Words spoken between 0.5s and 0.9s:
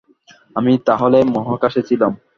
আমি